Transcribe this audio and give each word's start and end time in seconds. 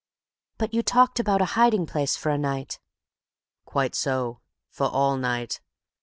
"But 0.57 0.73
you 0.73 0.81
talked 0.81 1.19
about 1.19 1.43
a 1.43 1.53
hiding 1.53 1.85
place 1.85 2.15
for 2.17 2.31
a 2.31 2.37
night?" 2.39 2.79
"Quite 3.65 3.93
so—for 3.93 4.87
all 4.89 5.15
night. 5.15 5.61